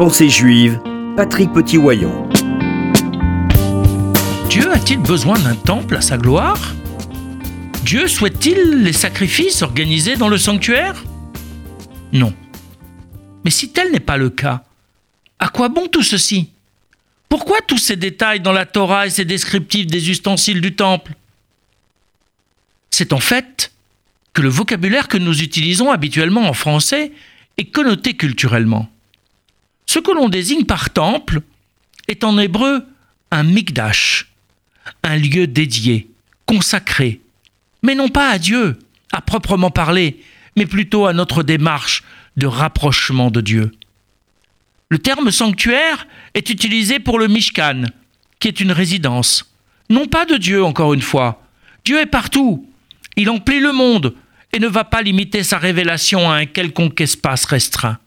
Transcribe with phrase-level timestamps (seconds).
[0.00, 0.80] Pensée juive,
[1.14, 2.26] Patrick Petit-Wayon.
[4.48, 6.74] Dieu a-t-il besoin d'un temple à sa gloire?
[7.84, 11.04] Dieu souhaite-t-il les sacrifices organisés dans le sanctuaire?
[12.14, 12.32] Non.
[13.44, 14.64] Mais si tel n'est pas le cas,
[15.38, 16.48] à quoi bon tout ceci?
[17.28, 21.12] Pourquoi tous ces détails dans la Torah et ces descriptifs des ustensiles du temple?
[22.90, 23.70] C'est en fait
[24.32, 27.12] que le vocabulaire que nous utilisons habituellement en français
[27.58, 28.88] est connoté culturellement.
[29.92, 31.40] Ce que l'on désigne par temple
[32.06, 32.86] est en hébreu
[33.32, 34.30] un mikdash,
[35.02, 36.08] un lieu dédié,
[36.46, 37.20] consacré,
[37.82, 38.78] mais non pas à Dieu,
[39.10, 40.22] à proprement parler,
[40.56, 42.04] mais plutôt à notre démarche
[42.36, 43.72] de rapprochement de Dieu.
[44.90, 47.86] Le terme sanctuaire est utilisé pour le Mishkan,
[48.38, 49.52] qui est une résidence,
[49.88, 51.42] non pas de Dieu encore une fois.
[51.84, 52.64] Dieu est partout,
[53.16, 54.14] il emplit le monde
[54.52, 57.98] et ne va pas limiter sa révélation à un quelconque espace restreint.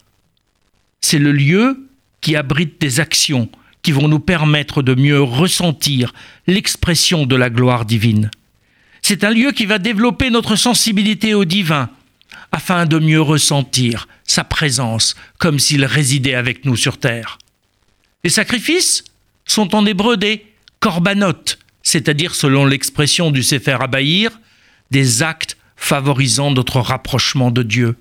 [1.04, 1.86] C'est le lieu
[2.22, 3.50] qui abrite des actions
[3.82, 6.14] qui vont nous permettre de mieux ressentir
[6.46, 8.30] l'expression de la gloire divine.
[9.02, 11.90] C'est un lieu qui va développer notre sensibilité au divin,
[12.52, 17.36] afin de mieux ressentir sa présence comme s'il résidait avec nous sur terre.
[18.24, 19.04] Les sacrifices
[19.44, 20.46] sont en hébreu des
[20.80, 24.30] korbanot, c'est-à-dire selon l'expression du Sefer Abaïr,
[24.90, 27.98] des actes favorisant notre rapprochement de Dieu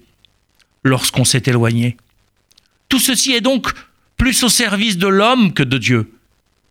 [0.85, 1.97] lorsqu'on s'est éloigné.
[2.93, 3.71] Tout ceci est donc
[4.17, 6.13] plus au service de l'homme que de Dieu.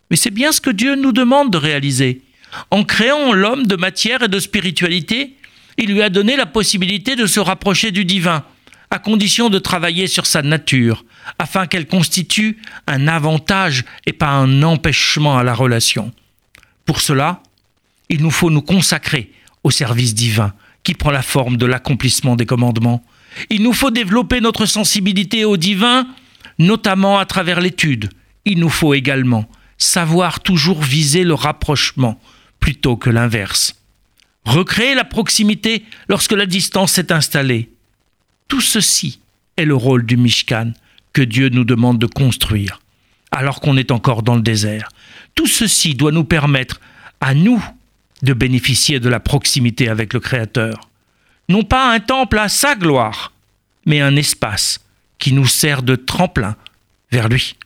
[0.09, 2.23] Mais c'est bien ce que Dieu nous demande de réaliser.
[2.70, 5.34] En créant l'homme de matière et de spiritualité,
[5.79, 8.45] il lui a donné la possibilité de se rapprocher du divin,
[8.92, 11.05] à condition de travailler sur sa nature,
[11.41, 16.12] afin qu'elle constitue un avantage et pas un empêchement à la relation.
[16.86, 17.42] Pour cela,
[18.11, 19.33] il nous faut nous consacrer
[19.64, 23.05] au service divin, qui prend la forme de l'accomplissement des commandements.
[23.51, 26.07] Il nous faut développer notre sensibilité au divin,
[26.59, 28.11] notamment à travers l'étude.
[28.45, 32.21] Il nous faut également savoir toujours viser le rapprochement
[32.61, 33.75] plutôt que l'inverse.
[34.45, 37.71] Recréer la proximité lorsque la distance s'est installée.
[38.48, 39.21] Tout ceci
[39.57, 40.73] est le rôle du Mishkan
[41.13, 42.81] que Dieu nous demande de construire,
[43.31, 44.89] alors qu'on est encore dans le désert.
[45.35, 46.81] Tout ceci doit nous permettre,
[47.21, 47.63] à nous,
[48.23, 50.89] de bénéficier de la proximité avec le Créateur.
[51.48, 53.33] Non pas un temple à sa gloire,
[53.86, 54.80] mais un espace
[55.19, 56.57] qui nous sert de tremplin
[57.11, 57.57] vers lui.